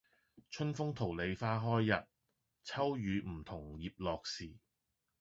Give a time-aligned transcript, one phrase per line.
[0.49, 2.07] 春風桃李花開日，
[2.63, 4.55] 秋雨梧桐葉落時。